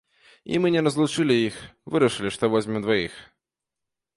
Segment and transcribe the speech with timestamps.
[0.53, 1.59] І мы не разлучылі іх,
[1.97, 3.21] вырашылі, што возьмем дваіх.